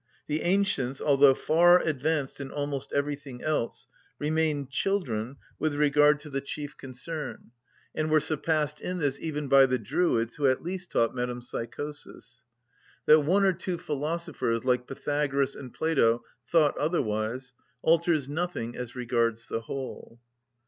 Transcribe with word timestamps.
The 0.25 0.41
ancients, 0.41 0.99
although 0.99 1.35
far 1.35 1.79
advanced 1.79 2.39
in 2.41 2.49
almost 2.49 2.91
everything 2.91 3.43
else, 3.43 3.85
remained 4.17 4.71
children 4.71 5.35
with 5.59 5.75
regard 5.75 6.19
to 6.21 6.31
the 6.31 6.41
chief 6.41 6.75
concern, 6.75 7.51
and 7.93 8.09
were 8.09 8.19
surpassed 8.19 8.81
in 8.81 8.97
this 8.97 9.19
even 9.19 9.47
by 9.47 9.67
the 9.67 9.77
Druids, 9.77 10.37
who 10.37 10.47
at 10.47 10.63
least 10.63 10.89
taught 10.89 11.13
metempsychosis. 11.13 12.41
That 13.05 13.19
one 13.19 13.45
or 13.45 13.53
two 13.53 13.77
philosophers, 13.77 14.65
like 14.65 14.87
Pythagoras 14.87 15.55
and 15.55 15.71
Plato, 15.71 16.23
thought 16.51 16.75
otherwise 16.79 17.53
alters 17.83 18.27
nothing 18.27 18.75
as 18.75 18.95
regards 18.95 19.47
the 19.47 19.61
whole. 19.61 20.19